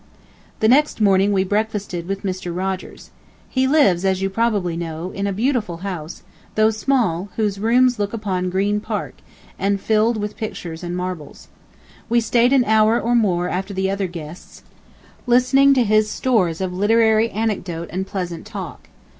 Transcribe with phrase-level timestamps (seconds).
[0.61, 2.55] The next morning we breakfasted with Mr.
[2.57, 3.11] Rogers.
[3.47, 6.23] He lives, as you probably know, in [a] beautiful house,
[6.55, 9.17] though small, whose rooms look upon the Green Park,
[9.59, 11.49] and filled with pictures and marbles.
[12.09, 14.63] We stayed an hour or more after the other guests,
[15.27, 18.89] listening to his stores of literary anecdote and pleasant talk.